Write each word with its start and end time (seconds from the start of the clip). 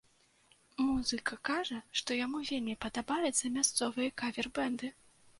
Музыка 0.83 1.35
кажа, 1.49 1.75
што 1.99 2.17
яму 2.19 2.39
вельмі 2.51 2.75
падабаюцца 2.85 3.51
мясцовыя 3.59 4.15
кавер-бэнды. 4.23 4.91